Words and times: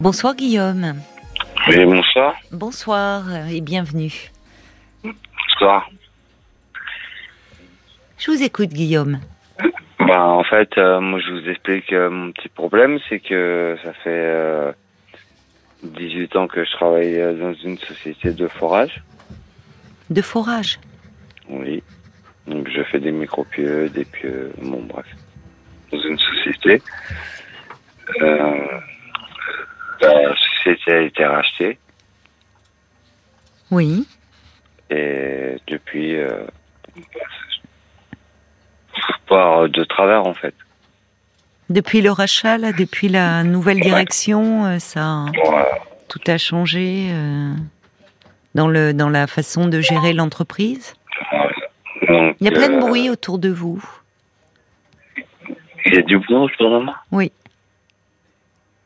Bonsoir 0.00 0.34
Guillaume. 0.34 0.94
Oui, 1.68 1.84
bonsoir. 1.84 2.34
Bonsoir 2.52 3.48
et 3.50 3.60
bienvenue. 3.60 4.30
Bonsoir. 5.04 5.90
Je 8.16 8.30
vous 8.30 8.42
écoute 8.42 8.70
Guillaume. 8.70 9.20
Bah, 9.98 10.24
en 10.24 10.42
fait, 10.42 10.78
euh, 10.78 11.00
moi 11.02 11.20
je 11.20 11.30
vous 11.30 11.46
explique 11.50 11.92
euh, 11.92 12.08
mon 12.08 12.32
petit 12.32 12.48
problème, 12.48 12.98
c'est 13.10 13.20
que 13.20 13.76
ça 13.84 13.92
fait 13.92 14.08
euh, 14.08 14.72
18 15.82 16.34
ans 16.36 16.48
que 16.48 16.64
je 16.64 16.70
travaille 16.70 17.20
euh, 17.20 17.34
dans 17.34 17.52
une 17.52 17.76
société 17.76 18.32
de 18.32 18.48
forage. 18.48 19.02
De 20.08 20.22
forage. 20.22 20.80
Oui. 21.50 21.82
Donc 22.46 22.70
je 22.70 22.82
fais 22.84 23.00
des 23.00 23.12
micro-pieux, 23.12 23.90
des 23.90 24.06
pieux, 24.06 24.50
bon 24.62 24.80
bref. 24.80 25.06
Dans 25.92 26.00
une 26.00 26.18
société. 26.18 26.80
Euh, 28.22 28.69
a 30.90 31.00
été 31.00 31.24
rachetée 31.24 31.78
Oui. 33.70 34.06
et 34.90 35.56
depuis, 35.66 36.16
euh, 36.16 36.44
par 39.28 39.68
de 39.68 39.84
travers 39.84 40.26
en 40.26 40.34
fait. 40.34 40.54
Depuis 41.70 42.00
le 42.00 42.10
rachat, 42.10 42.58
là, 42.58 42.72
depuis 42.72 43.08
la 43.08 43.44
nouvelle 43.44 43.78
direction, 43.80 44.66
euh, 44.66 44.78
ça, 44.80 45.26
tout 46.08 46.20
a 46.26 46.36
changé 46.36 47.10
euh, 47.12 47.54
dans 48.56 48.66
le 48.66 48.92
dans 48.92 49.08
la 49.08 49.28
façon 49.28 49.68
de 49.68 49.80
gérer 49.80 50.12
l'entreprise? 50.12 50.94
Il 52.08 52.46
y 52.46 52.48
a 52.48 52.52
plein 52.52 52.70
de 52.70 52.80
bruit 52.80 53.08
autour 53.10 53.38
de 53.38 53.50
vous. 53.50 53.84
Il 55.86 55.94
y 55.94 55.98
a 55.98 56.02
du 56.02 56.18
bruit 56.18 56.34
autour 56.34 56.70
de 56.70 56.84
moi 56.84 56.96
Oui. 57.12 57.26
Il 57.26 57.26
y 57.26 57.26
a 57.26 57.30
Et 57.30 57.30
le, 57.30 57.36
alors 57.36 58.79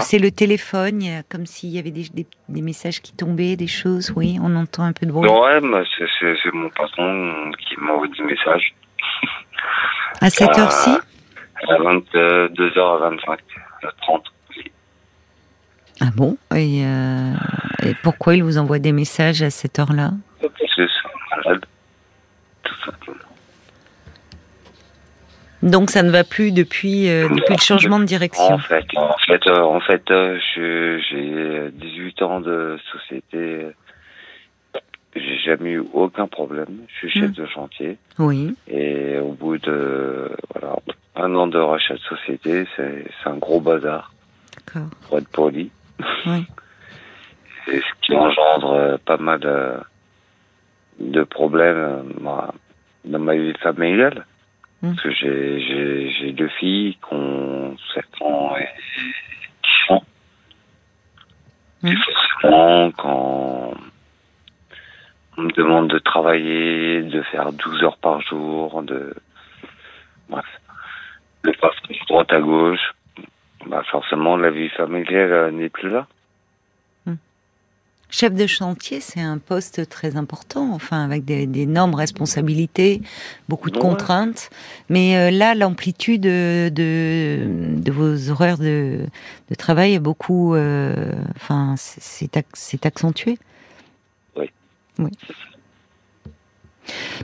c'est 0.00 0.18
le 0.18 0.30
téléphone, 0.30 1.02
il 1.02 1.10
y 1.10 1.14
a 1.16 1.22
comme 1.24 1.44
s'il 1.46 1.70
y 1.70 1.78
avait 1.78 1.90
des, 1.90 2.08
des, 2.14 2.26
des 2.48 2.62
messages 2.62 3.00
qui 3.00 3.12
tombaient, 3.12 3.56
des 3.56 3.66
choses. 3.66 4.12
Oui, 4.14 4.38
on 4.42 4.54
entend 4.54 4.84
un 4.84 4.92
peu 4.92 5.04
de 5.06 5.10
bruit. 5.12 5.28
Ouais, 5.28 5.60
c'est 6.20 6.52
mon 6.54 6.70
patron 6.70 7.50
qui 7.58 7.76
m'envoie 7.80 8.06
des 8.08 8.22
messages. 8.22 8.74
À 10.20 10.30
cette 10.30 10.56
Euh, 10.56 10.60
heure-ci. 10.62 10.90
À 11.68 11.74
22h25, 11.76 13.38
30. 14.02 14.24
Ah 16.00 16.10
bon? 16.14 16.36
Et, 16.54 16.84
euh, 16.84 17.32
et 17.82 17.94
pourquoi 18.04 18.36
il 18.36 18.44
vous 18.44 18.58
envoie 18.58 18.78
des 18.78 18.92
messages 18.92 19.42
à 19.42 19.50
cette 19.50 19.78
heure-là 19.80 20.12
Parce 20.40 20.52
que 20.54 20.86
c'est 20.86 21.36
malade. 21.36 21.64
Tout 22.62 22.74
simplement. 22.84 23.18
Donc 25.62 25.90
ça 25.90 26.02
ne 26.02 26.10
va 26.10 26.22
plus 26.24 26.52
depuis, 26.52 27.08
euh, 27.08 27.28
depuis 27.28 27.54
le 27.54 27.60
changement 27.60 27.98
de 27.98 28.04
direction. 28.04 28.54
En 28.54 28.58
fait, 28.58 28.84
en 28.96 29.16
fait, 29.26 29.46
euh, 29.48 29.60
en 29.62 29.80
fait, 29.80 30.08
euh, 30.10 30.38
j'ai 30.54 31.70
18 31.72 32.22
ans 32.22 32.40
de 32.40 32.78
société. 32.92 33.66
J'ai 35.16 35.38
jamais 35.44 35.70
eu 35.72 35.82
aucun 35.92 36.28
problème. 36.28 36.82
Je 36.88 37.08
suis 37.08 37.10
chef 37.20 37.30
Mm. 37.30 37.32
de 37.42 37.46
chantier. 37.46 37.98
Oui. 38.18 38.54
Et 38.68 39.18
au 39.18 39.32
bout 39.32 39.58
de 39.58 40.30
voilà, 40.54 40.76
un 41.16 41.34
an 41.34 41.48
de 41.48 41.58
rachat 41.58 41.94
de 41.94 42.00
société, 42.00 42.66
c'est, 42.76 43.04
un 43.24 43.36
gros 43.36 43.60
bazar, 43.60 44.12
D'accord. 44.66 44.88
pour 45.08 45.18
être 45.18 45.28
poli. 45.28 45.70
Oui. 46.26 46.46
Et 47.72 47.80
ce 47.80 48.00
qui 48.06 48.14
engendre 48.14 48.72
euh, 48.72 48.96
pas 49.04 49.16
mal 49.18 49.40
euh, 49.44 49.76
de 51.00 51.22
problèmes 51.24 51.76
euh, 51.76 52.40
dans 53.04 53.18
ma 53.18 53.34
vie 53.34 53.52
familiale. 53.60 54.24
Mm. 54.82 54.94
Parce 54.94 55.02
que 55.02 55.10
j'ai, 55.10 55.60
j'ai, 55.60 56.10
j'ai 56.10 56.32
deux 56.32 56.48
filles 56.48 56.96
qui 56.96 57.14
ont 57.14 57.76
7 57.94 58.04
ans 58.20 58.56
et 58.56 58.68
10 59.88 59.94
ans. 59.94 60.04
Et 61.84 61.94
forcément, 61.96 62.90
quand 62.92 63.74
on 65.36 65.42
me 65.42 65.52
demande 65.52 65.88
de 65.88 65.98
travailler, 65.98 67.02
de 67.02 67.22
faire 67.22 67.52
12 67.52 67.82
heures 67.82 67.98
par 67.98 68.20
jour, 68.20 68.82
de... 68.82 69.14
Bref. 70.28 70.46
De 71.44 71.52
passer 71.52 71.80
de 71.88 72.06
droite 72.08 72.32
à 72.32 72.40
gauche, 72.40 72.92
bah 73.66 73.82
forcément, 73.90 74.36
la 74.36 74.50
vie 74.50 74.68
familiale 74.70 75.32
euh, 75.32 75.50
n'est 75.50 75.68
plus 75.68 75.88
là. 75.90 76.06
Chef 78.10 78.32
de 78.34 78.46
chantier, 78.46 79.00
c'est 79.00 79.20
un 79.20 79.36
poste 79.36 79.86
très 79.90 80.16
important, 80.16 80.72
enfin 80.72 81.04
avec 81.04 81.26
des- 81.26 81.46
d'énormes 81.46 81.94
responsabilités, 81.94 83.02
beaucoup 83.50 83.70
de 83.70 83.76
Ouais. 83.76 83.82
contraintes. 83.82 84.48
Mais 84.88 85.16
euh, 85.18 85.30
là, 85.30 85.54
l'amplitude 85.54 86.22
de, 86.22 87.90
vos 87.90 88.30
horaires 88.30 88.56
de, 88.56 89.00
de 89.50 89.54
travail 89.54 89.92
est 89.94 89.98
beaucoup, 89.98 90.54
euh, 90.54 91.12
enfin, 91.36 91.74
c'est- 91.76 92.00
c'est 92.02 92.34
ac- 92.36 92.46
c'est 92.54 92.86
accentué. 92.86 93.38
Oui. 94.36 94.50
Oui. 94.98 95.10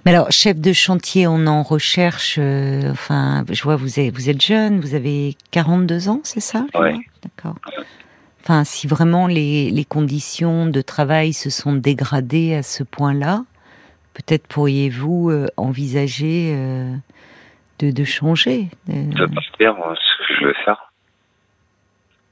Mais 0.04 0.12
alors, 0.14 0.30
chef 0.30 0.58
de 0.60 0.74
chantier, 0.74 1.26
on 1.26 1.46
en 1.46 1.62
recherche. 1.62 2.36
euh, 2.38 2.90
enfin, 2.92 3.42
je 3.50 3.62
vois 3.62 3.76
vous 3.76 3.98
êtes 3.98 4.12
vous 4.14 4.28
êtes 4.28 4.42
jeune, 4.42 4.80
vous 4.80 4.94
avez 4.94 5.34
42 5.50 6.10
ans, 6.10 6.20
c'est 6.24 6.40
ça 6.40 6.66
vois? 6.74 6.92
D'accord. 7.22 7.56
Enfin, 8.44 8.64
si 8.64 8.86
vraiment 8.86 9.26
les, 9.26 9.70
les 9.70 9.84
conditions 9.86 10.66
de 10.66 10.82
travail 10.82 11.32
se 11.32 11.48
sont 11.48 11.72
dégradées 11.72 12.54
à 12.54 12.62
ce 12.62 12.82
point-là, 12.82 13.42
peut-être 14.12 14.46
pourriez-vous 14.48 15.30
euh, 15.30 15.46
envisager 15.56 16.52
euh, 16.54 16.94
de, 17.78 17.90
de 17.90 18.04
changer. 18.04 18.68
de- 18.86 19.14
De 19.14 19.26
partir, 19.34 19.74
euh, 19.78 19.94
ce 19.94 20.18
que 20.28 20.34
je 20.40 20.44
veux 20.46 20.54
faire. 20.64 20.92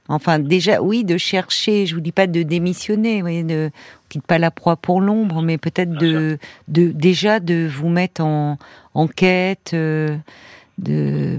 Enfin, 0.07 0.37
déjà, 0.37 0.81
oui, 0.83 1.03
de 1.03 1.17
chercher. 1.17 1.87
Je 1.87 1.95
vous 1.95 2.01
dis 2.01 2.11
pas 2.11 2.27
de 2.27 2.43
démissionner, 2.43 3.15
vous 3.15 3.21
voyez, 3.21 3.43
de 3.43 3.71
on 3.73 4.07
quitte 4.09 4.27
pas 4.27 4.37
la 4.37 4.51
proie 4.51 4.75
pour 4.75 5.01
l'ombre, 5.01 5.41
mais 5.41 5.57
peut-être 5.57 5.93
de, 5.93 6.37
de 6.67 6.91
déjà 6.91 7.39
de 7.39 7.65
vous 7.67 7.89
mettre 7.89 8.21
en, 8.21 8.59
en 8.93 9.07
quête 9.07 9.71
euh, 9.73 10.15
de 10.77 11.37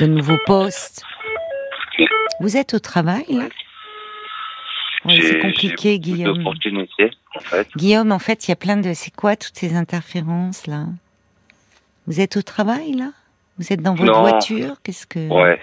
de 0.00 0.06
nouveaux 0.06 0.38
postes. 0.44 1.02
Vous 2.40 2.56
êtes 2.58 2.74
au 2.74 2.78
travail 2.80 3.24
là? 3.30 3.44
Oui, 5.04 5.20
c'est 5.22 5.40
compliqué, 5.40 5.98
Guillaume. 5.98 6.46
en 6.46 7.40
fait. 7.40 7.68
Guillaume, 7.76 8.12
en 8.12 8.18
fait, 8.18 8.46
il 8.46 8.50
y 8.50 8.52
a 8.52 8.56
plein 8.56 8.76
de. 8.76 8.92
C'est 8.94 9.14
quoi 9.14 9.36
toutes 9.36 9.56
ces 9.56 9.74
interférences 9.74 10.66
là? 10.66 10.86
Vous 12.06 12.20
êtes 12.20 12.36
au 12.36 12.42
travail 12.42 12.92
là? 12.92 13.10
Vous 13.58 13.72
êtes 13.72 13.82
dans 13.82 13.94
votre 13.94 14.12
Non. 14.12 14.20
voiture? 14.20 14.76
Qu'est-ce 14.82 15.06
que 15.06 15.28
Ouais. 15.28 15.60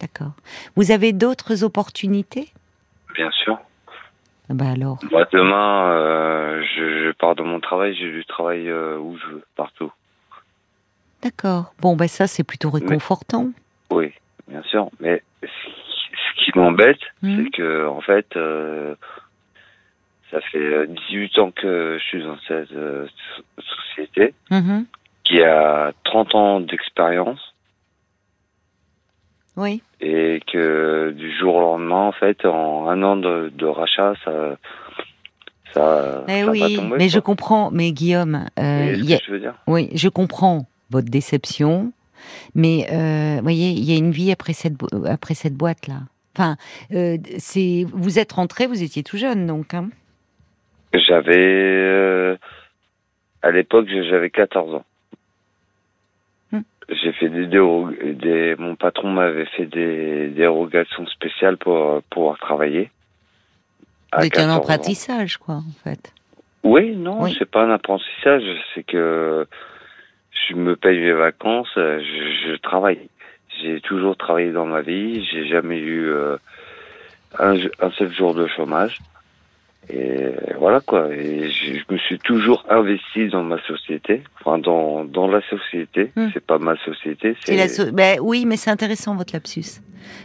D'accord. 0.00 0.30
Vous 0.76 0.92
avez 0.92 1.12
d'autres 1.12 1.64
opportunités? 1.64 2.52
Bien 3.16 3.30
sûr. 3.32 3.58
Ah 4.48 4.54
Bah 4.54 4.66
alors. 4.72 4.98
Moi, 5.10 5.26
demain, 5.32 5.90
euh, 5.90 6.62
je, 6.76 7.06
je 7.06 7.12
pars 7.12 7.34
de 7.34 7.42
mon 7.42 7.58
travail, 7.58 7.96
j'ai 7.96 8.12
du 8.12 8.24
travail 8.24 8.68
euh, 8.68 8.96
où 8.96 9.18
je 9.18 9.26
veux, 9.26 9.44
partout. 9.56 9.90
D'accord. 11.22 11.74
Bon, 11.80 11.96
bah 11.96 12.06
ça, 12.06 12.28
c'est 12.28 12.44
plutôt 12.44 12.70
réconfortant. 12.70 13.48
Oui, 13.90 14.12
bien 14.46 14.62
sûr. 14.70 14.88
Mais 15.00 15.20
ce 15.42 15.46
qui- 15.46 15.72
ce 16.38 16.44
qui 16.44 16.52
m'embête, 16.70 17.00
Mhm. 17.22 17.44
c'est 17.44 17.50
que, 17.50 17.86
en 17.86 18.00
fait, 18.00 18.26
euh, 18.36 18.94
ça 20.30 20.40
fait 20.52 20.58
euh, 20.58 20.86
18 21.10 21.38
ans 21.38 21.50
que 21.50 21.98
je 22.00 22.04
suis 22.04 22.22
dans 22.22 22.36
cette 22.46 22.72
euh, 22.72 23.06
so- 23.56 23.62
société 23.62 24.34
Mhm. 24.50 24.86
qui 25.24 25.42
a 25.42 25.92
30 26.04 26.34
ans 26.34 26.60
d'expérience 26.60 27.40
Oui. 29.56 29.82
et 30.00 30.40
que 30.52 31.10
du 31.16 31.36
jour 31.38 31.56
au 31.56 31.60
lendemain, 31.60 32.02
en 32.08 32.12
fait, 32.12 32.44
en 32.44 32.88
un 32.88 33.02
an 33.02 33.16
de, 33.16 33.50
de 33.54 33.66
rachat, 33.66 34.14
ça, 34.24 34.56
ça, 35.74 36.24
Eh 36.28 36.40
ça 36.40 36.46
va 36.46 36.52
oui, 36.52 36.76
tomber. 36.76 36.96
mais 36.98 37.08
je 37.08 37.18
comprends. 37.18 37.70
Mais 37.72 37.90
Guillaume, 37.92 38.46
euh, 38.58 38.94
y 38.96 39.14
a- 39.14 39.18
je 39.24 39.32
veux 39.32 39.40
dire? 39.40 39.54
Oui, 39.66 39.90
je 39.94 40.08
comprends 40.08 40.66
votre 40.90 41.08
déception. 41.10 41.92
Mais 42.54 42.86
euh, 42.92 43.36
vous 43.36 43.42
voyez, 43.42 43.70
il 43.70 43.84
y 43.84 43.94
a 43.94 43.96
une 43.98 44.10
vie 44.10 44.32
après 44.32 44.52
cette 44.52 44.74
après 45.06 45.34
cette 45.34 45.54
boîte 45.54 45.86
là. 45.86 46.00
Enfin, 46.38 46.56
euh, 46.92 47.16
c'est 47.38 47.84
vous 47.92 48.20
êtes 48.20 48.30
rentré, 48.30 48.68
vous 48.68 48.84
étiez 48.84 49.02
tout 49.02 49.16
jeune 49.16 49.44
donc. 49.46 49.74
Hein 49.74 49.88
J'avais, 50.94 51.34
euh, 51.36 52.36
à 53.42 53.50
l'époque, 53.50 53.88
j'avais 53.88 54.30
14 54.30 54.76
ans. 54.76 54.84
Hmm. 56.52 56.60
J'ai 56.90 57.12
fait 57.14 57.28
des, 57.28 57.46
déro- 57.48 57.90
des, 58.14 58.54
mon 58.56 58.76
patron 58.76 59.10
m'avait 59.10 59.46
fait 59.46 59.66
des 59.66 60.28
dérogations 60.28 61.06
spéciales 61.08 61.56
pour 61.56 61.76
euh, 61.76 62.00
pouvoir 62.08 62.38
travailler. 62.38 62.90
étiez 64.22 64.22
un 64.22 64.28
14 64.28 64.48
ans. 64.50 64.56
apprentissage 64.58 65.36
quoi 65.38 65.54
en 65.56 65.72
fait. 65.82 66.12
Oui, 66.62 66.94
non, 66.94 67.22
Oui. 67.22 67.34
c'est 67.36 67.50
pas 67.50 67.64
un 67.64 67.70
apprentissage, 67.70 68.42
c'est 68.74 68.84
que 68.84 69.44
je 70.48 70.54
me 70.54 70.76
paye 70.76 71.00
mes 71.00 71.12
vacances, 71.12 71.68
je, 71.74 72.00
je 72.48 72.56
travaille. 72.60 73.08
J'ai 73.60 73.80
toujours 73.80 74.16
travaillé 74.16 74.52
dans 74.52 74.66
ma 74.66 74.82
vie, 74.82 75.24
j'ai 75.30 75.46
jamais 75.48 75.78
eu 75.78 76.06
euh, 76.08 76.36
un, 77.38 77.56
un 77.80 77.90
seul 77.92 78.12
jour 78.14 78.34
de 78.34 78.46
chômage. 78.46 78.98
Et 79.90 80.32
voilà 80.58 80.80
quoi. 80.80 81.08
Et 81.14 81.48
je, 81.50 81.74
je 81.78 81.92
me 81.94 81.96
suis 81.98 82.18
toujours 82.18 82.66
investi 82.68 83.28
dans 83.28 83.42
ma 83.42 83.58
société, 83.62 84.22
enfin 84.40 84.58
dans 84.58 85.04
dans 85.04 85.26
la 85.28 85.40
société. 85.48 86.12
Hmm. 86.14 86.28
C'est 86.34 86.44
pas 86.44 86.58
ma 86.58 86.76
société. 86.84 87.36
C'est 87.42 87.56
la 87.56 87.68
so- 87.68 87.90
ben 87.90 88.18
oui, 88.20 88.44
mais 88.44 88.58
c'est 88.58 88.70
intéressant 88.70 89.14
votre 89.16 89.32
lapsus. 89.32 89.80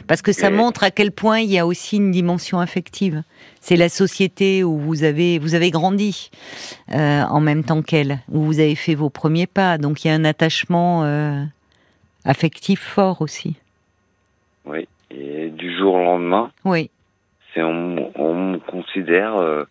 Parce 0.06 0.22
que 0.22 0.34
ça 0.34 0.48
Et- 0.48 0.52
montre 0.52 0.84
à 0.84 0.92
quel 0.92 1.12
point 1.12 1.40
il 1.40 1.50
y 1.50 1.58
a 1.60 1.66
aussi 1.66 1.96
une 1.98 2.12
dimension 2.12 2.60
affective. 2.60 3.24
C'est 3.62 3.78
la 3.78 3.88
société 3.90 4.64
où 4.66 4.78
vous 4.78 5.04
avez, 5.04 5.40
vous 5.40 5.56
avez 5.56 5.72
grandi 5.72 6.30
euh, 6.94 7.22
en 7.24 7.40
même 7.40 7.64
temps 7.64 7.82
qu'elle, 7.82 8.20
où 8.32 8.42
vous 8.42 8.60
avez 8.60 8.76
fait 8.76 8.96
vos 8.96 9.10
premiers 9.10 9.48
pas. 9.48 9.78
Donc 9.78 10.04
il 10.04 10.10
y 10.10 10.12
a 10.12 10.14
un 10.14 10.26
attachement 10.26 11.04
euh, 11.06 11.42
affectif 12.26 12.80
fort 12.82 13.22
aussi. 13.22 13.56
Oui. 14.66 14.88
Et 15.12 15.50
du 15.50 15.76
jour 15.78 15.94
au 15.96 16.04
lendemain, 16.04 16.52
Oui, 16.66 16.90
c'est 17.54 17.62
on, 17.64 18.12
on 18.16 18.34
me 18.54 18.58
considère 18.60 19.36
euh, 19.36 19.64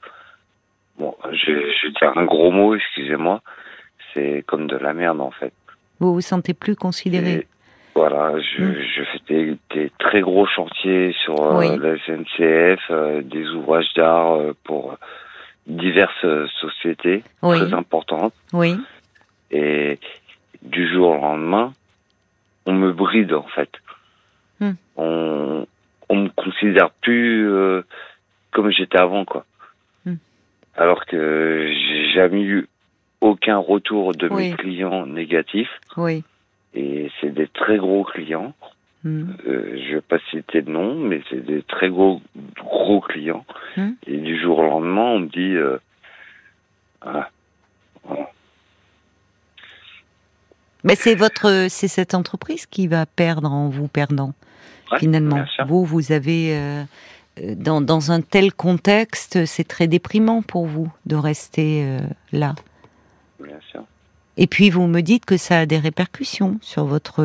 bon 0.99 1.17
je, 1.33 1.37
je 1.53 1.87
vais 1.87 1.93
dire 2.01 2.13
un 2.17 2.25
gros 2.25 2.51
mot 2.53 2.75
excusez-moi 2.77 3.41
c'est 4.15 4.45
comme 4.47 4.67
de 4.69 4.77
la 4.77 4.93
merde 4.95 5.21
en 5.21 5.31
fait 5.33 5.53
vous 5.99 6.15
vous 6.15 6.21
sentez 6.21 6.55
plus 6.55 6.77
considéré. 6.77 7.33
Et 7.33 7.47
voilà 7.97 8.39
je, 8.41 8.63
Mm. 8.63 8.75
je 8.97 9.03
fais 9.05 9.21
des, 9.35 9.57
des 9.75 9.93
très 9.99 10.21
gros 10.21 10.47
chantiers 10.47 11.13
sur 11.25 11.41
euh, 11.43 11.59
Oui. 11.59 11.77
la 11.81 11.97
SNCF 12.07 12.81
euh, 12.91 13.23
des 13.23 13.49
ouvrages 13.51 13.93
d'art 13.97 14.39
pour 14.63 14.97
diverses 15.67 16.27
sociétés 16.61 17.25
Oui. 17.43 17.59
très 17.59 17.75
importantes 17.75 18.35
Oui, 18.53 18.77
et 19.51 19.99
du 20.63 20.87
jour 20.93 21.11
au 21.11 21.15
lendemain 21.21 21.73
on 23.13 23.19
me 23.19 23.25
bride 23.25 23.35
en 23.35 23.43
fait 23.55 23.71
Mm. 24.61 24.73
on 24.97 25.67
on 26.09 26.17
me 26.17 26.29
considère 26.29 26.91
plus 27.01 27.49
euh, 27.49 27.83
comme 28.53 28.71
j'étais 28.71 28.99
avant 29.01 29.25
quoi 29.25 29.45
Mm. 30.07 30.15
alors 30.77 31.05
que 31.07 31.69
j'ai 31.73 32.13
jamais 32.13 32.43
eu 32.43 32.69
aucun 33.21 33.57
retour 33.57 34.15
de 34.15 34.29
Oui. 34.29 34.51
mes 34.51 34.57
clients 34.57 35.07
négatifs 35.07 35.81
oui. 35.97 36.23
et 36.75 37.11
c'est 37.21 37.33
des 37.35 37.49
très 37.49 37.79
gros 37.79 38.05
clients 38.05 38.55
Hmm. 39.05 39.33
euh, 39.49 39.77
je 39.85 39.95
vais 39.97 40.01
pas 40.01 40.21
citer 40.31 40.63
de 40.63 40.71
nom 40.71 40.95
mais 40.95 41.21
c'est 41.29 41.45
des 41.45 41.65
très 41.65 41.89
gros 41.89 42.23
gros 42.57 43.01
clients 43.01 43.45
et 44.07 44.17
du 44.17 44.41
jour 44.41 44.61
au 44.61 44.63
lendemain 44.63 45.03
on 45.17 45.19
me 45.19 45.27
dit 45.27 45.57
euh, 45.57 45.77
ah, 47.01 47.29
Mais 50.85 50.95
c'est 50.95 51.15
votre, 51.15 51.67
c'est 51.69 51.89
cette 51.89 52.15
entreprise 52.15 52.67
qui 52.67 52.87
va 52.89 53.07
perdre 53.07 53.51
en 53.53 53.69
vous 53.69 53.89
perdant. 53.89 54.33
ouais, 54.91 54.99
finalement. 54.99 55.45
Vous, 55.67 55.85
vous 55.85 56.13
avez 56.13 56.57
euh, 56.57 56.83
euh, 57.41 57.55
dans, 57.57 57.81
dans 57.81 58.11
un 58.11 58.21
tel 58.21 58.53
contexte, 58.53 59.45
c'est 59.47 59.67
très 59.67 59.87
déprimant 59.87 60.43
pour 60.43 60.67
vous 60.67 60.93
de 61.07 61.17
rester 61.17 61.85
euh, 61.85 61.99
là. 62.33 62.55
bien 63.41 63.59
sûr 63.71 63.85
Et 64.37 64.47
puis 64.47 64.71
vous 64.71 64.87
me 64.87 65.01
dites 65.01 65.25
que 65.25 65.37
ça 65.37 65.61
a 65.61 65.67
des 65.67 65.79
répercussions 65.79 66.59
sur 66.61 66.85
votre 66.85 67.25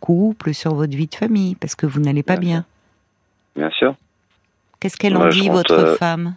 couple, 0.00 0.54
sur 0.54 0.74
votre 0.74 0.96
vie 0.96 1.06
de 1.06 1.14
famille, 1.14 1.56
parce 1.56 1.74
que 1.74 1.86
vous 1.86 2.00
n'allez 2.00 2.22
pas 2.22 2.36
Bien 2.36 2.64
bien. 3.56 3.66
bien 3.68 3.70
sûr 3.70 3.94
Qu'est-ce 4.80 4.96
qu'elle 4.98 5.16
en 5.16 5.28
dit, 5.28 5.48
rentre, 5.48 5.74
votre 5.74 5.92
euh, 5.92 5.96
femme? 5.96 6.34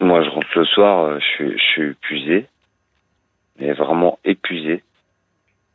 Moi, 0.00 0.24
je 0.24 0.30
rentre 0.30 0.48
le 0.56 0.64
soir, 0.64 1.20
je 1.20 1.24
suis, 1.24 1.52
je 1.52 1.62
suis 1.62 1.90
épuisé, 1.90 2.46
mais 3.58 3.72
vraiment 3.72 4.18
épuisé. 4.24 4.82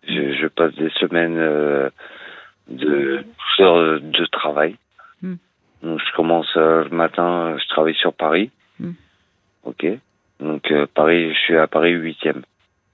Je, 0.07 0.33
je 0.33 0.47
passe 0.47 0.73
des 0.75 0.89
semaines 0.91 1.37
euh, 1.37 1.89
de 2.69 3.23
heures 3.59 3.99
de 4.01 4.25
travail. 4.25 4.75
Hmm. 5.21 5.35
Donc, 5.83 5.99
je 5.99 6.15
commence 6.15 6.51
euh, 6.57 6.83
le 6.83 6.95
matin, 6.95 7.57
je 7.57 7.67
travaille 7.69 7.95
sur 7.95 8.13
Paris. 8.13 8.51
Hmm. 8.79 8.93
Ok. 9.63 9.85
Donc, 10.39 10.71
euh, 10.71 10.87
Paris, 10.93 11.33
je 11.33 11.39
suis 11.39 11.57
à 11.57 11.67
Paris 11.67 11.93
8e. 11.93 12.41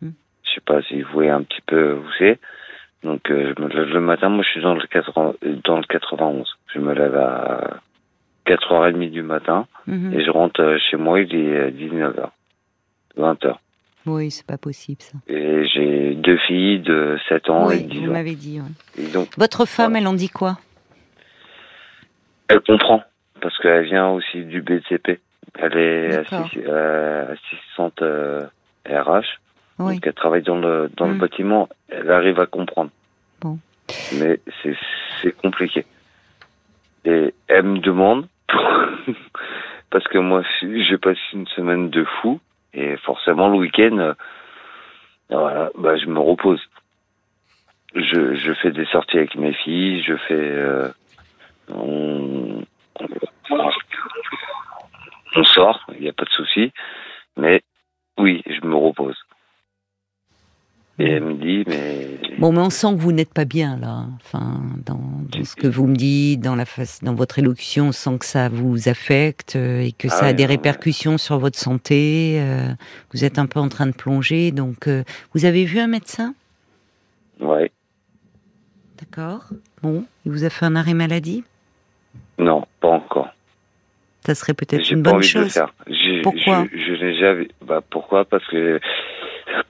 Hmm. 0.02 0.12
Je 0.44 0.50
sais 0.52 0.62
pas 0.62 0.82
si 0.84 1.02
vous 1.02 1.12
voyez 1.14 1.30
un 1.30 1.44
petit 1.44 1.62
peu 1.66 1.94
où 1.94 2.06
c'est. 2.18 2.40
Donc, 3.04 3.30
euh, 3.30 3.54
je 3.56 3.62
me 3.62 3.70
lève 3.70 3.94
le 3.94 4.00
matin, 4.00 4.30
moi, 4.30 4.44
je 4.44 4.50
suis 4.50 4.62
dans 4.62 4.74
le, 4.74 4.86
80, 4.88 5.34
euh, 5.46 5.56
dans 5.64 5.78
le 5.78 5.84
91. 5.84 6.48
Je 6.74 6.80
me 6.80 6.94
lève 6.94 7.16
à 7.16 7.78
4h30 8.48 9.12
du 9.12 9.22
matin. 9.22 9.68
Et 9.88 10.24
je 10.24 10.32
rentre 10.32 10.62
euh, 10.62 10.78
chez 10.80 10.98
moi, 10.98 11.20
il 11.20 11.36
est 11.36 11.70
19h, 11.72 12.30
20h. 13.18 13.56
Oui, 14.06 14.30
c'est 14.32 14.46
pas 14.46 14.58
possible 14.58 15.02
ça. 15.02 15.18
Et 15.28 15.66
j'ai 15.66 16.16
deux 16.16 16.38
filles 16.38 16.80
de 16.80 17.18
7 17.30 17.50
ans 17.50 17.70
et 17.72 17.78
oui, 17.78 17.84
10 17.84 18.00
vous 18.02 18.10
ans. 18.10 18.14
m'avez 18.14 18.36
dit. 18.36 18.60
ouais. 18.62 19.04
Et 19.04 19.08
donc, 19.08 19.30
Votre 19.38 19.66
femme, 19.66 19.92
Voilà. 19.92 20.00
elle 20.02 20.08
en 20.08 20.14
dit 20.14 20.30
quoi 20.30 20.58
elle 22.48 22.62
comprend, 22.62 23.02
parce 23.42 23.58
qu'elle 23.58 23.86
vient 23.86 24.10
aussi 24.10 24.44
du 24.46 24.62
BTP. 24.62 25.20
Elle 25.58 25.78
est 25.78 26.24
euh, 26.68 27.34
assistante 27.34 28.00
euh, 28.04 28.46
RH, 28.88 29.24
Oui. 29.80 29.96
donc 29.96 30.06
elle 30.06 30.14
travaille 30.14 30.44
dans 30.44 30.58
le, 30.60 30.92
dans 30.96 31.08
le 31.08 31.16
Mm. 31.16 31.18
bâtiment. 31.18 31.70
Elle 31.90 32.12
arrive 32.12 32.40
à 32.40 32.46
comprendre. 32.46 32.92
Bon. 33.42 33.58
Mais 34.20 34.40
c'est 34.62 34.76
c'est 35.24 35.32
compliqué. 35.32 35.86
Et 37.06 37.34
elle 37.48 37.64
me 37.64 37.80
demande, 37.80 38.28
parce 39.90 40.08
que 40.08 40.20
moi, 40.20 40.44
j'ai 40.62 40.98
passé 41.00 41.20
une 41.34 41.48
semaine 41.48 41.90
de 41.90 42.04
fou, 42.22 42.40
et 42.76 42.98
forcément, 42.98 43.50
le 43.50 43.58
week-end, 43.58 43.98
euh, 43.98 44.14
voilà, 45.30 45.72
bah, 45.76 45.98
je 45.98 46.06
me 46.06 46.20
repose. 46.20 46.62
Je, 47.96 48.36
je 48.36 48.54
fais 48.54 48.72
des 48.72 48.86
sorties 48.86 49.18
avec 49.18 49.36
mes 49.36 49.54
filles, 49.54 50.04
je 50.04 50.16
fais... 50.18 50.34
euh, 50.34 50.90
on, 51.70 52.64
on 55.36 55.44
sort, 55.44 55.86
il 55.94 56.02
n'y 56.02 56.10
a 56.10 56.14
pas 56.14 56.26
de 56.26 56.30
souci, 56.30 56.72
mais 57.38 57.62
oui, 58.18 58.44
je 58.46 58.66
me 58.68 58.76
repose. 58.76 59.18
Et 60.98 61.06
elle 61.10 61.24
me 61.24 61.34
dit, 61.34 61.64
mais... 61.68 62.08
Bon, 62.38 62.52
mais 62.54 62.60
on 62.60 62.70
sent 62.70 62.94
que 62.96 63.00
vous 63.02 63.12
n'êtes 63.12 63.34
pas 63.34 63.44
bien 63.46 63.78
là. 63.78 64.06
Enfin, 64.24 64.62
dans, 64.86 65.00
dans 65.30 65.44
ce 65.44 65.56
que 65.56 65.68
vous 65.68 65.88
me 65.88 65.96
dites, 65.96 66.40
dans 66.42 66.56
la 66.56 66.66
face, 66.66 67.04
dans 67.04 67.14
votre 67.14 67.38
élocution, 67.40 67.88
on 67.88 67.92
sent 67.92 68.18
que 68.20 68.26
ça 68.26 68.48
vous 68.50 68.88
affecte 68.88 69.56
euh, 69.58 69.82
et 69.82 69.92
que 69.92 70.08
Ah 70.08 70.12
ça 70.12 70.26
a 70.26 70.30
oui, 70.30 70.36
des 70.36 70.44
non, 70.44 70.50
mais- 70.50 70.56
répercussions 70.56 71.18
sur 71.18 71.38
votre 71.38 71.58
santé. 71.60 72.38
euh, 72.42 72.68
vous 73.14 73.26
êtes 73.26 73.40
un 73.40 73.46
peu 73.46 73.60
en 73.60 73.68
train 73.70 73.88
de 73.88 73.94
plonger. 73.94 74.52
Donc, 74.52 74.88
euh, 74.88 75.04
vous 75.34 75.44
avez 75.46 75.66
vu 75.66 75.80
un 75.80 75.88
médecin, 75.88 76.34
Ouais, 77.42 77.72
d'accord 78.98 79.50
Bon, 79.82 80.06
il 80.26 80.32
vous 80.32 80.46
a 80.46 80.50
fait 80.50 80.66
un 80.66 80.76
arrêt 80.78 80.94
maladie? 80.94 81.44
non, 82.38 82.66
pas 82.80 82.88
encore. 82.90 83.28
Ça 84.26 84.34
serait 84.36 84.54
peut-être 84.54 84.90
une 84.92 85.04
pas 85.04 85.12
bonne 85.12 85.20
envie 85.20 85.34
de 85.34 85.40
le 85.40 85.44
chose. 85.46 85.54
faire. 85.54 85.74
J'ai- 85.88 86.22
Pourquoi? 86.22 86.66
Je, 86.74 86.96
je 86.96 87.04
n'ai 87.06 87.18
jamais. 87.20 87.48
Bah 87.66 87.82
pourquoi? 87.90 88.26
Parce 88.26 88.46
que, 88.48 88.80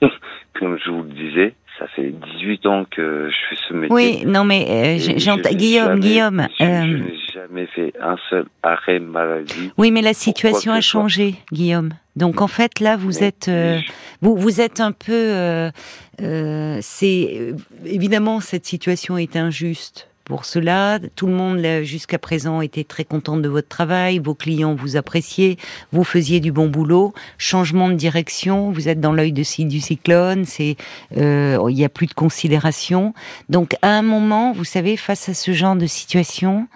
comme 0.58 0.78
je 0.84 0.90
vous 0.90 1.02
le 1.02 1.10
disais, 1.12 1.54
ça 1.78 1.86
fait 1.88 2.10
18 2.38 2.66
ans 2.66 2.86
que 2.90 3.28
je 3.30 3.36
fais 3.50 3.56
ce 3.68 3.74
métier. 3.74 3.94
Oui, 3.94 4.22
non, 4.26 4.44
mais 4.44 4.66
euh, 4.68 4.98
je 4.98 5.18
j'entends- 5.18 5.50
Guillaume, 5.50 5.86
jamais- 5.88 6.00
Guillaume. 6.00 6.46
Je, 6.58 6.64
je 6.64 6.70
euh, 6.70 6.86
n'ai 6.86 7.18
jamais 7.34 7.66
fait 7.66 7.92
un 8.00 8.16
seul 8.30 8.46
arrêt 8.62 8.98
maladie. 8.98 9.70
oui, 9.76 9.90
mais 9.90 10.00
la 10.02 10.14
situation 10.14 10.72
a 10.72 10.80
ce 10.80 10.88
soit. 10.88 11.00
changé, 11.02 11.34
Guillaume. 11.52 11.90
Donc 12.16 12.40
en 12.40 12.46
fait, 12.48 12.80
là, 12.80 12.96
vous 12.96 13.18
Mais- 13.20 13.26
êtes. 13.26 13.48
euh, 13.48 13.78
je- 13.78 13.92
Vous, 14.22 14.36
vous 14.36 14.60
êtes 14.62 14.80
un 14.80 14.92
peu. 14.92 15.12
euh, 15.12 15.70
euh, 16.22 16.78
c'est 16.80 17.28
euh, 17.38 17.52
évidemment 17.84 18.40
cette 18.40 18.64
situation 18.64 19.18
est 19.18 19.36
injuste. 19.36 20.08
Pour 20.26 20.44
cela, 20.44 20.98
tout 21.14 21.28
le 21.28 21.34
monde 21.34 21.64
jusqu'à 21.84 22.18
présent 22.18 22.60
était 22.60 22.82
très 22.82 23.04
content 23.04 23.36
de 23.36 23.48
votre 23.48 23.68
travail, 23.68 24.18
vos 24.18 24.34
clients 24.34 24.74
vous 24.74 24.96
appréciaient, 24.96 25.56
vous 25.92 26.02
faisiez 26.02 26.40
du 26.40 26.50
bon 26.50 26.66
boulot. 26.66 27.14
Changement 27.38 27.88
de 27.88 27.94
direction, 27.94 28.72
vous 28.72 28.88
êtes 28.88 29.00
dans 29.00 29.12
l'œil 29.12 29.32
du 29.32 29.44
cyclone, 29.44 30.44
c'est 30.44 30.74
euh, 31.16 31.64
il 31.70 31.78
y 31.78 31.84
a 31.84 31.88
plus 31.88 32.08
de 32.08 32.12
considération. 32.12 33.14
Donc 33.50 33.76
à 33.82 33.90
un 33.90 34.02
moment, 34.02 34.52
vous 34.52 34.64
savez, 34.64 34.96
face 34.96 35.28
à 35.28 35.34
ce 35.34 35.52
genre 35.52 35.76
de 35.76 35.86
situation, 35.86 36.66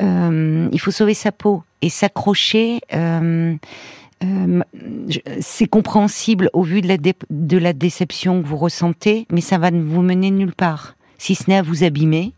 euh, 0.00 0.66
il 0.72 0.80
faut 0.80 0.90
sauver 0.90 1.12
sa 1.12 1.32
peau 1.32 1.64
et 1.82 1.90
s'accrocher. 1.90 2.80
euh, 2.94 3.54
c'est 5.40 5.66
compréhensible 5.66 6.48
au 6.54 6.62
vu 6.62 6.80
de 6.80 6.88
la, 6.88 6.96
de 6.96 7.58
la 7.58 7.74
déception 7.74 8.40
que 8.40 8.46
vous 8.46 8.56
ressentez, 8.56 9.26
mais 9.30 9.42
ça 9.42 9.58
va 9.58 9.70
vous 9.70 10.00
mener 10.00 10.30
nulle 10.30 10.54
part, 10.54 10.96
si 11.18 11.34
ce 11.34 11.50
n'est 11.50 11.58
à 11.58 11.62
vous 11.62 11.84
abîmer. 11.84 12.32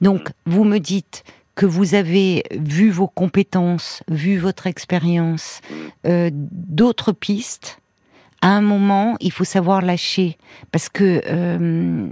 Donc, 0.00 0.30
vous 0.46 0.64
me 0.64 0.78
dites 0.78 1.24
que 1.54 1.66
vous 1.66 1.94
avez 1.94 2.42
vu 2.52 2.90
vos 2.90 3.08
compétences, 3.08 4.02
vu 4.08 4.38
votre 4.38 4.66
expérience, 4.66 5.60
euh, 6.06 6.30
d'autres 6.32 7.12
pistes. 7.12 7.78
À 8.40 8.48
un 8.56 8.62
moment, 8.62 9.16
il 9.20 9.30
faut 9.32 9.44
savoir 9.44 9.82
lâcher, 9.82 10.36
parce 10.72 10.88
que 10.88 11.20
euh, 11.26 12.06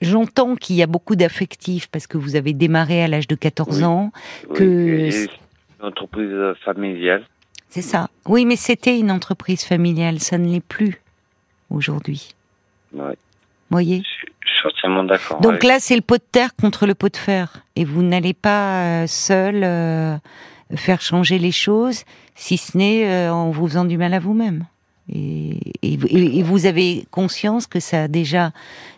j'entends 0.00 0.54
qu'il 0.56 0.76
y 0.76 0.82
a 0.82 0.86
beaucoup 0.86 1.16
d'affectifs, 1.16 1.88
parce 1.88 2.06
que 2.06 2.16
vous 2.16 2.36
avez 2.36 2.52
démarré 2.52 3.02
à 3.02 3.08
l'âge 3.08 3.26
de 3.28 3.34
14 3.34 3.78
Oui. 3.78 3.84
ans. 3.84 4.12
oui, 4.50 4.56
que 4.56 5.26
une 5.80 5.86
entreprise 5.86 6.30
euh, 6.30 6.54
familiale. 6.64 7.24
C'est 7.68 7.82
ça. 7.82 8.08
Oui, 8.26 8.44
mais 8.46 8.56
c'était 8.56 8.98
une 8.98 9.10
entreprise 9.10 9.62
familiale, 9.64 10.20
ça 10.20 10.38
ne 10.38 10.48
l'est 10.48 10.64
plus 10.64 11.00
aujourd'hui. 11.70 12.34
Ouais, 12.94 13.16
Voyez? 13.70 14.02
je, 14.02 14.67
d'accord. 15.04 15.40
Donc 15.40 15.52
avec- 15.52 15.64
là, 15.64 15.76
c'est 15.80 15.96
le 15.96 16.02
pot 16.02 16.16
de 16.16 16.26
terre 16.30 16.54
contre 16.56 16.86
le 16.86 16.94
pot 16.94 17.08
de 17.12 17.16
fer, 17.16 17.62
et 17.76 17.84
vous 17.84 18.02
n'allez 18.02 18.34
pas 18.34 19.02
euh, 19.02 19.06
seul 19.06 19.62
euh, 19.64 20.16
faire 20.74 21.00
changer 21.00 21.38
les 21.38 21.52
choses, 21.52 22.04
si 22.34 22.56
ce 22.56 22.76
n'est 22.76 23.08
euh, 23.08 23.32
en 23.32 23.50
vous 23.50 23.66
faisant 23.66 23.84
du 23.84 23.98
mal 23.98 24.14
à 24.14 24.18
vous-même. 24.18 24.64
Et, 25.10 25.58
et, 25.82 26.42
vous 26.42 26.66
avez 26.66 27.06
conscience 27.10 27.66
que 27.66 27.80
ça 27.80 28.02
a 28.02 28.08
déjà 28.08 28.52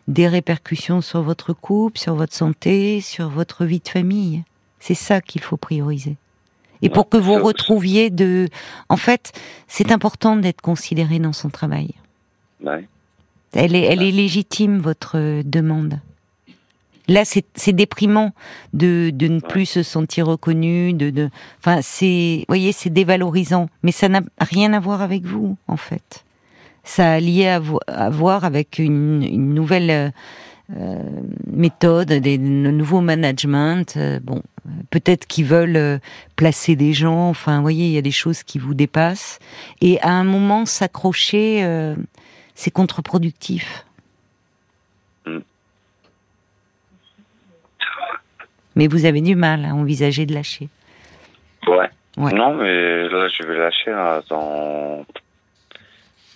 des 0.09 0.27
répercussions 0.27 1.03
sur 1.03 1.23
votre 1.23 1.53
couple, 1.53 2.01
sur 2.01 2.17
votre 2.17 2.35
santé, 2.35 3.01
sur 3.01 3.29
votre 3.29 3.65
vie 3.65 3.79
de 3.79 3.89
famille. 3.89 4.43
C'est 4.81 4.95
ça 4.95 5.21
qu'il 5.21 5.41
faut 5.41 5.57
prioriser. 5.57 6.17
Et 6.83 6.89
pour 6.89 7.09
que 7.09 7.17
vous 7.17 7.35
retrouviez 7.35 8.11
de... 8.11 8.49
En 8.89 8.97
fait, 8.97 9.33
c'est 9.69 9.93
important 9.93 10.35
d'être 10.35 10.63
considéré 10.63 11.21
dans 11.21 11.33
son 11.33 11.51
travail. 11.51 11.95
Elle 13.55 13.75
est, 13.75 13.83
elle 13.83 14.03
est 14.03 14.13
légitime, 14.13 14.79
votre 14.79 15.43
demande. 15.43 15.99
Là, 17.09 17.25
c'est 17.25 17.73
déprimant 17.73 18.33
de, 18.73 19.11
de 19.13 19.27
ne 19.27 19.41
plus 19.41 19.67
se 19.67 19.83
sentir 19.83 20.27
reconnu. 20.27 20.93
De, 20.93 21.11
de, 21.11 21.29
enfin, 21.59 21.81
c'est, 21.83 22.45
voyez, 22.47 22.71
c'est 22.71 22.91
dévalorisant. 22.91 23.69
Mais 23.83 23.91
ça 23.91 24.09
n'a 24.09 24.21
rien 24.39 24.73
à 24.73 24.79
voir 24.79 25.03
avec 25.03 25.25
vous, 25.25 25.57
en 25.67 25.77
fait. 25.77 26.25
Ça 26.85 27.15
a 27.15 27.19
lié 27.21 27.49
à, 27.49 27.61
à 27.89 28.11
voir 28.11 28.45
avec 28.45 28.79
une, 28.79 29.25
une 29.25 29.55
nouvelle 29.55 30.13
euh, 30.77 31.03
méthode, 31.51 32.13
des 32.13 32.39
nouveaux 32.39 33.01
management. 33.01 33.95
Euh, 33.97 34.21
bon, 34.23 34.41
peut-être 34.91 35.27
qu'ils 35.27 35.47
veulent 35.47 35.77
euh, 35.77 35.99
placer 36.37 36.77
des 36.77 36.93
gens. 36.93 37.29
Enfin, 37.29 37.57
vous 37.57 37.63
voyez, 37.63 37.87
il 37.87 37.93
y 37.93 37.99
a 37.99 38.03
des 38.03 38.13
choses 38.13 38.45
qui 38.45 38.61
vous 38.61 38.75
dépassent. 38.75 39.41
Et 39.81 40.01
à 40.01 40.11
un 40.11 40.25
moment, 40.25 40.65
s'accrocher, 40.65 41.65
euh, 41.65 41.97
c'est 42.55 42.71
contre-productif. 42.71 43.85
Mm. 45.27 45.39
Mais 48.77 48.87
vous 48.87 49.05
avez 49.05 49.21
du 49.21 49.35
mal 49.35 49.65
à 49.65 49.75
envisager 49.75 50.27
de 50.27 50.35
lâcher. 50.35 50.69
Ouais. 51.67 52.33
Non, 52.33 52.55
mais 52.55 53.09
là, 53.09 53.29
je 53.29 53.43
vais 53.45 53.57
lâcher 53.57 53.93
dans 54.29 55.07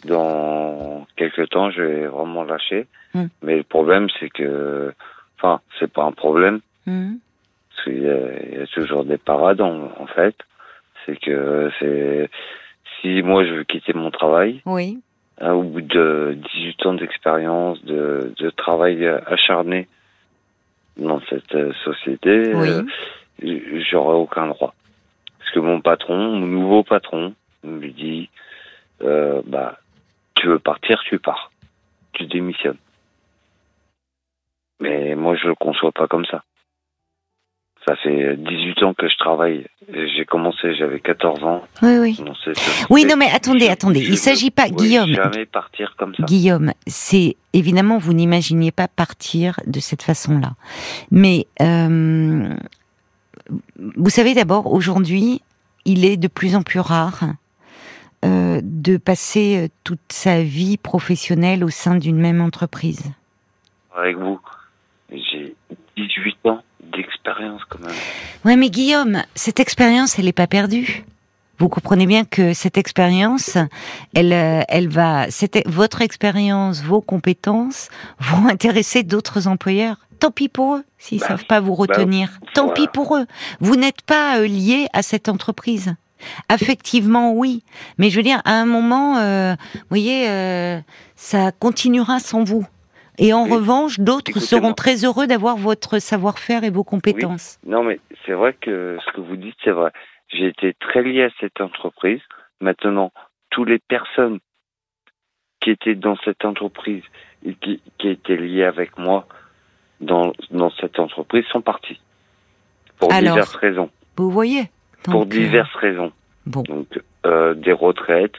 dans 0.05 1.07
quelques 1.17 1.49
temps. 1.51 1.71
Je 1.71 1.83
vais 1.83 2.07
vraiment 2.07 2.45
lâcher. 2.45 2.87
Hmm. 3.15 3.27
Mais 3.43 3.57
le 3.57 3.63
problème, 3.63 4.09
c'est 4.19 4.31
que, 4.31 4.93
enfin, 5.37 5.61
c'est 5.79 5.93
pas 5.93 6.05
un 6.05 6.13
problème. 6.13 6.61
Hmm. 6.87 7.17
Parce 7.71 7.85
qu'il 7.85 8.03
y, 8.03 8.63
a 8.63 8.67
toujours 8.69 9.05
des 9.05 9.19
parades 9.19 9.61
en, 9.61 10.07
fait. 10.15 10.37
C'est 11.05 11.19
que 11.21 11.71
c'est 11.81 12.31
si 13.01 13.23
moi 13.23 13.45
je 13.45 13.53
veux 13.53 13.65
quitter 13.65 13.93
mon 13.93 14.11
travail. 14.11 14.63
Oui. 14.65 15.01
Hein, 15.41 15.53
au 15.53 15.63
bout 15.65 15.81
de 15.81 16.39
18 16.55 16.87
ans 16.87 16.95
d'expérience, 16.95 17.85
de, 17.85 18.33
de 18.39 18.51
travail 18.51 19.07
acharné 19.07 19.89
dans 20.97 21.21
cette 21.29 21.55
euh, 21.55 21.73
société, 21.85 22.55
oui. 22.55 22.69
euh, 22.69 23.81
j'aurai 23.91 24.17
aucun 24.17 24.47
droit. 24.47 24.75
Parce 25.39 25.51
que 25.51 25.61
mon 25.61 25.81
patron, 25.81 26.17
mon 26.17 26.47
nouveau 26.47 26.83
patron, 26.85 27.35
me 27.65 27.89
dit, 27.89 28.31
euh, 29.03 29.43
bah, 29.47 29.79
tu 30.35 30.47
veux 30.47 30.59
partir, 30.59 31.03
tu 31.09 31.19
pars. 31.19 31.51
Tu 32.13 32.27
démissionnes. 32.27 32.79
Mais 34.81 35.15
moi, 35.15 35.35
je 35.37 35.49
le 35.49 35.55
conçois 35.55 35.93
pas 35.93 36.07
comme 36.07 36.27
ça. 36.27 36.45
Ça 37.87 37.97
fait 37.97 38.37
18 38.37 38.83
ans 38.83 38.95
que 38.95 39.09
je 39.09 39.17
travaille. 39.19 39.67
J'ai 39.93 40.25
commencé, 40.25 40.75
j'avais 40.75 41.01
14 41.01 41.45
ans. 41.45 41.63
Oui, 41.83 41.99
oui. 41.99 42.21
Oui, 42.89 43.05
non, 43.05 43.17
mais 43.17 43.29
attendez, 43.31 43.69
attendez. 43.69 44.01
Il 44.01 44.17
s'agit 44.17 44.51
pas, 44.51 44.71
Guillaume. 44.71 45.13
Jamais 45.13 45.45
partir 45.45 45.95
comme 45.99 46.15
ça. 46.15 46.23
Guillaume, 46.23 46.73
c'est 46.87 47.37
évidemment, 47.53 47.99
vous 47.99 48.15
n'imaginiez 48.15 48.73
pas 48.73 48.89
partir 48.89 49.61
de 49.67 49.81
cette 49.81 50.03
façon-là. 50.03 50.53
Mais 51.11 51.47
euh, 51.61 52.55
vous 53.77 54.11
savez 54.11 54.35
d'abord, 54.35 54.73
aujourd'hui, 54.73 55.43
il 55.85 56.07
est 56.07 56.17
de 56.17 56.29
plus 56.29 56.57
en 56.57 56.63
plus 56.63 56.81
rare 56.81 57.25
euh, 58.25 58.61
de 58.63 58.97
passer 58.97 59.59
euh, 59.59 59.69
toute 59.85 60.01
sa 60.11 60.43
vie 60.43 60.79
professionnelle 60.79 61.63
au 61.63 61.69
sein 61.69 61.97
d'une 61.97 62.19
même 62.19 62.41
entreprise. 62.41 63.13
Avec 63.95 64.17
vous, 64.17 64.41
j'ai 65.11 65.55
18 65.97 66.47
ans 66.47 66.63
d'expérience 66.97 67.63
quand 67.69 67.81
même. 67.81 67.95
Ouais, 68.45 68.57
mais 68.57 68.71
Guillaume, 68.71 69.23
cette 69.35 69.61
expérience, 69.61 70.19
elle 70.19 70.27
n'est 70.27 70.33
pas 70.33 70.47
perdue. 70.47 71.05
Vous 71.59 71.69
comprenez 71.69 72.07
bien 72.07 72.25
que 72.25 72.53
cette 72.53 72.79
expérience, 72.79 73.57
elle, 74.15 74.33
euh, 74.33 74.63
elle 74.69 74.89
va, 74.89 75.27
votre 75.67 76.03
expérience, 76.03 76.83
vos 76.83 77.01
compétences 77.01 77.89
vont 78.19 78.49
intéresser 78.51 79.03
d'autres 79.03 79.47
employeurs. 79.47 79.97
Tant 80.19 80.31
pis 80.31 80.49
pour 80.49 80.77
eux 80.77 80.85
s'ils 80.99 81.19
ne 81.19 81.23
bah 81.23 81.29
savent 81.29 81.45
pas 81.45 81.61
vous 81.61 81.77
bah 81.77 81.95
retenir. 81.95 82.41
Tant 82.55 82.71
pis 82.71 82.89
pour 82.93 83.17
eux. 83.17 83.27
Vous 83.61 83.77
n'êtes 83.77 84.03
pas 84.03 84.39
euh, 84.39 84.47
lié 84.47 84.89
à 84.93 85.03
cette 85.03 85.29
entreprise. 85.29 85.95
Affectivement, 86.49 87.33
oui, 87.33 87.63
mais 87.99 88.09
je 88.09 88.17
veux 88.17 88.23
dire, 88.23 88.41
à 88.47 88.53
un 88.53 88.65
moment, 88.65 89.19
euh, 89.19 89.55
vous 89.75 89.81
voyez, 89.91 90.27
ça 91.17 91.53
continuera 91.53 92.19
sans 92.19 92.45
vous. 92.45 92.65
Et 93.19 93.33
en 93.33 93.45
revanche, 93.45 94.01
d'autres 94.01 94.39
seront 94.41 94.73
très 94.73 95.05
heureux 95.05 95.27
d'avoir 95.27 95.57
votre 95.57 95.99
savoir-faire 95.99 96.65
et 96.65 96.71
vos 96.71 96.85
compétences. 96.85 97.59
Non, 97.65 97.85
mais 97.85 98.01
c'est 98.27 98.33
vrai 98.33 98.55
que 98.61 98.99
ce 99.05 99.13
que 99.13 99.21
vous 99.21 99.37
dites, 99.37 99.57
c'est 99.63 99.71
vrai. 99.71 99.91
J'ai 100.29 100.47
été 100.47 100.75
très 100.75 101.03
lié 101.03 101.25
à 101.25 101.31
cette 101.41 101.61
entreprise. 101.61 102.21
Maintenant, 102.61 103.13
toutes 103.51 103.69
les 103.69 103.79
personnes 103.79 104.41
qui 105.61 105.71
étaient 105.71 105.95
dans 105.95 106.17
cette 106.25 106.45
entreprise 106.45 107.03
et 107.45 107.55
qui, 107.55 107.81
qui 107.99 108.09
étaient 108.09 108.37
liées 108.37 108.65
avec 108.65 108.99
moi 108.99 109.27
dans, 110.01 110.33
dans 110.51 110.71
cette 110.71 110.99
entreprise 110.99 111.45
sont 111.53 111.63
parties. 111.63 112.01
Pour 112.99 113.13
diverses 113.13 113.55
raisons. 113.57 113.91
Vous 114.17 114.31
voyez 114.31 114.71
Pour 115.05 115.23
euh, 115.23 115.27
diverses 115.27 115.75
raisons. 115.77 116.13
Bon. 116.47 116.63
Donc, 116.63 117.01
euh, 117.27 117.55
des 117.55 117.73
retraites, 117.73 118.35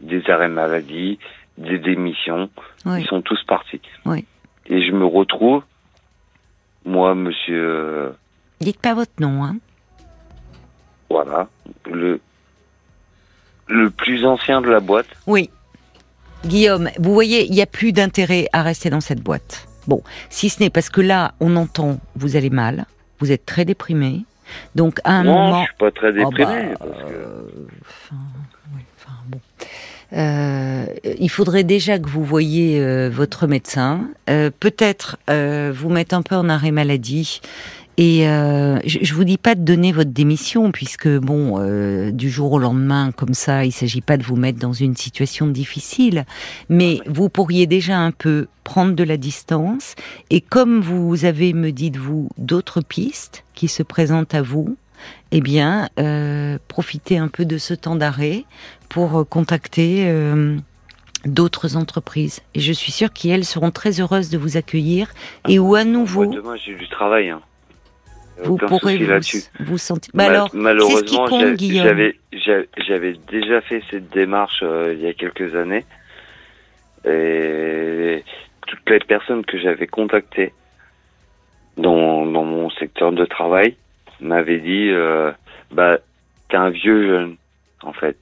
des 0.00 0.28
arrêts 0.28 0.48
maladie, 0.48 1.18
des 1.58 1.78
démissions. 1.78 2.50
Ils 2.86 3.06
sont 3.06 3.22
tous 3.22 3.42
partis. 3.44 3.80
Oui. 4.04 4.24
Et 4.66 4.86
je 4.86 4.92
me 4.92 5.04
retrouve, 5.04 5.62
moi, 6.84 7.14
monsieur. 7.14 7.62
Euh, 7.62 8.10
Dites 8.60 8.80
pas 8.80 8.94
votre 8.94 9.12
nom, 9.20 9.44
hein. 9.44 9.56
Voilà. 11.10 11.48
Le, 11.90 12.20
le 13.68 13.90
plus 13.90 14.24
ancien 14.26 14.60
de 14.60 14.70
la 14.70 14.80
boîte. 14.80 15.08
Oui. 15.26 15.50
Guillaume, 16.44 16.90
vous 16.98 17.14
voyez, 17.14 17.46
il 17.46 17.52
n'y 17.52 17.62
a 17.62 17.66
plus 17.66 17.92
d'intérêt 17.92 18.48
à 18.52 18.62
rester 18.62 18.90
dans 18.90 19.00
cette 19.00 19.22
boîte. 19.22 19.66
Bon, 19.86 20.02
si 20.30 20.48
ce 20.48 20.62
n'est 20.62 20.70
parce 20.70 20.88
que 20.90 21.00
là, 21.00 21.34
on 21.40 21.56
entend, 21.56 22.00
vous 22.16 22.36
allez 22.36 22.50
mal, 22.50 22.86
vous 23.18 23.32
êtes 23.32 23.46
très 23.46 23.64
déprimé. 23.64 24.24
Donc, 24.74 24.98
à 25.04 25.12
un 25.12 25.24
moment. 25.24 25.50
Non, 25.50 25.60
je 25.60 25.66
suis 25.66 25.76
pas 25.78 25.90
très 25.90 26.12
déprimé. 26.12 26.74
Oh, 26.74 26.78
bah, 26.78 26.86
parce 26.86 27.10
que... 27.10 27.14
Euh, 27.14 27.42
euh, 30.16 30.86
il 31.18 31.30
faudrait 31.30 31.64
déjà 31.64 31.98
que 31.98 32.08
vous 32.08 32.24
voyiez 32.24 32.80
euh, 32.80 33.10
votre 33.12 33.46
médecin, 33.46 34.08
euh, 34.30 34.50
peut-être 34.58 35.16
vous 35.28 35.88
mettre 35.88 36.14
un 36.14 36.22
peu 36.22 36.36
en 36.36 36.48
arrêt 36.48 36.70
maladie. 36.70 37.40
Et 37.96 38.24
je, 38.24 38.98
je 39.02 39.14
vous 39.14 39.22
dis 39.22 39.38
pas 39.38 39.54
de 39.54 39.60
donner 39.60 39.92
votre 39.92 40.10
démission, 40.10 40.72
puisque 40.72 41.08
bon, 41.08 41.60
du 42.10 42.28
jour 42.28 42.52
au 42.52 42.58
lendemain, 42.58 43.12
comme 43.12 43.34
ça, 43.34 43.64
il 43.64 43.70
s'agit 43.70 44.00
pas 44.00 44.16
de 44.16 44.24
vous 44.24 44.34
mettre 44.34 44.58
dans 44.58 44.72
une 44.72 44.96
situation 44.96 45.46
difficile, 45.46 46.24
mais 46.68 46.98
vous 47.06 47.28
pourriez 47.28 47.68
déjà 47.68 47.98
un 47.98 48.10
peu 48.10 48.48
prendre 48.64 48.94
de 48.94 49.04
la 49.04 49.16
distance. 49.16 49.94
Et 50.30 50.40
comme 50.40 50.80
vous 50.80 51.24
avez, 51.24 51.52
me 51.52 51.70
dites-vous, 51.70 52.30
d'autres 52.36 52.80
pistes 52.80 53.44
qui 53.54 53.68
se 53.68 53.84
présentent 53.84 54.34
à 54.34 54.42
vous, 54.42 54.76
eh 55.30 55.40
bien, 55.40 55.88
euh, 55.98 56.58
profitez 56.68 57.18
un 57.18 57.28
peu 57.28 57.44
de 57.44 57.58
ce 57.58 57.74
temps 57.74 57.96
d'arrêt 57.96 58.44
pour 58.94 59.18
euh, 59.18 59.24
contacter 59.24 60.04
euh, 60.06 60.56
d'autres 61.26 61.76
entreprises. 61.76 62.42
Et 62.54 62.60
je 62.60 62.72
suis 62.72 62.92
sûre 62.92 63.12
qu'elles 63.12 63.44
seront 63.44 63.72
très 63.72 64.00
heureuses 64.00 64.30
de 64.30 64.38
vous 64.38 64.56
accueillir 64.56 65.12
et 65.48 65.58
où 65.58 65.74
à 65.74 65.84
nouveau. 65.84 66.26
demain, 66.26 66.54
j'ai 66.56 66.76
du 66.76 66.88
travail. 66.88 67.30
Hein. 67.30 67.40
Vous 68.42 68.56
pourrez 68.56 68.96
vous, 68.98 69.12
vous 69.60 69.78
sentir. 69.78 70.10
Bah 70.14 70.26
alors, 70.26 70.50
malheureusement, 70.54 71.26
j'avais 71.28 72.16
déjà 72.32 73.60
fait 73.62 73.82
cette 73.90 74.10
démarche 74.10 74.62
il 74.62 75.00
y 75.00 75.06
a 75.06 75.12
quelques 75.12 75.54
années 75.54 75.84
et 77.04 78.24
toutes 78.66 78.90
les 78.90 78.98
personnes 79.00 79.44
que 79.44 79.58
j'avais 79.58 79.86
contactées 79.86 80.52
dans, 81.76 82.26
dans 82.26 82.44
mon 82.44 82.70
secteur 82.70 83.12
de 83.12 83.24
travail 83.24 83.76
m'avait 84.20 84.58
dit 84.58 84.88
euh, 84.90 85.32
bah 85.70 85.98
t'es 86.48 86.56
un 86.56 86.70
vieux 86.70 87.06
jeune 87.06 87.36
en 87.82 87.92
fait 87.92 88.16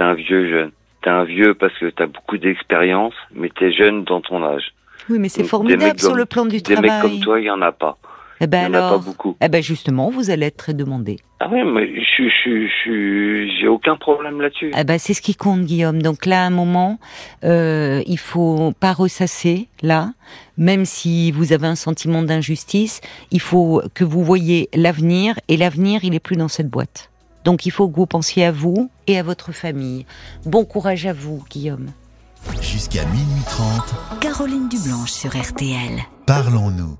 t'es 0.00 0.04
un 0.06 0.14
vieux 0.14 0.48
jeune 0.48 0.70
t'es 1.02 1.10
un 1.10 1.24
vieux 1.24 1.52
parce 1.52 1.76
que 1.78 1.90
t'as 1.90 2.06
beaucoup 2.06 2.38
d'expérience 2.38 3.12
mais 3.34 3.50
t'es 3.50 3.70
jeune 3.70 4.04
dans 4.04 4.22
ton 4.22 4.42
âge 4.42 4.72
oui 5.10 5.18
mais 5.18 5.28
c'est 5.28 5.44
formidable 5.44 6.00
sur 6.00 6.14
le 6.14 6.24
plan 6.24 6.46
du 6.46 6.62
travail 6.62 6.82
des 6.82 6.88
mecs 6.88 7.02
comme 7.02 7.20
toi 7.20 7.38
il 7.38 7.44
y 7.44 7.50
en 7.50 7.60
a 7.60 7.70
pas 7.70 7.98
eh 8.42 8.46
ben 8.46 8.68
il 8.68 8.72
y 8.72 8.76
alors, 8.76 8.92
en 8.92 8.94
a 8.94 8.98
pas 8.98 9.04
beaucoup. 9.04 9.36
Eh 9.42 9.48
ben 9.50 9.62
justement, 9.62 10.08
vous 10.08 10.30
allez 10.30 10.46
être 10.46 10.56
très 10.56 10.72
demandé. 10.72 11.18
Ah 11.40 11.48
oui, 11.52 11.60
mais 11.62 11.86
je, 11.94 12.22
je, 12.22 12.66
je, 12.66 13.50
j'ai 13.60 13.68
aucun 13.68 13.96
problème 13.96 14.40
là-dessus. 14.40 14.72
Eh 14.74 14.84
ben 14.84 14.98
c'est 14.98 15.12
ce 15.12 15.20
qui 15.20 15.34
compte, 15.34 15.60
Guillaume. 15.60 16.00
Donc 16.00 16.24
là, 16.24 16.44
à 16.44 16.46
un 16.46 16.50
moment, 16.50 16.98
euh, 17.44 18.02
il 18.06 18.18
faut 18.18 18.72
pas 18.80 18.94
ressasser 18.94 19.68
là, 19.82 20.14
même 20.56 20.86
si 20.86 21.32
vous 21.32 21.52
avez 21.52 21.66
un 21.66 21.74
sentiment 21.74 22.22
d'injustice, 22.22 23.02
il 23.30 23.40
faut 23.42 23.82
que 23.94 24.04
vous 24.04 24.24
voyez 24.24 24.70
l'avenir 24.74 25.34
et 25.48 25.58
l'avenir, 25.58 26.02
il 26.02 26.14
est 26.14 26.20
plus 26.20 26.36
dans 26.36 26.48
cette 26.48 26.70
boîte. 26.70 27.09
Donc 27.44 27.66
il 27.66 27.70
faut 27.70 27.88
que 27.88 27.96
vous 27.96 28.06
pensiez 28.06 28.44
à 28.44 28.52
vous 28.52 28.90
et 29.06 29.18
à 29.18 29.22
votre 29.22 29.52
famille. 29.52 30.06
Bon 30.44 30.64
courage 30.64 31.06
à 31.06 31.12
vous, 31.12 31.44
Guillaume. 31.50 31.90
Jusqu'à 32.60 33.04
minuit 33.06 33.42
30, 33.46 34.20
Caroline 34.20 34.68
Dublanche 34.68 35.12
sur 35.12 35.30
RTL. 35.36 36.00
parlons-nous. 36.26 36.96